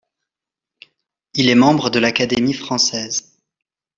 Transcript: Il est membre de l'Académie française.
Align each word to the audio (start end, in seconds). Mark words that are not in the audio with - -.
Il 1.35 1.47
est 1.47 1.53
membre 1.53 1.91
de 1.91 1.99
l'Académie 1.99 2.55
française. 2.55 3.37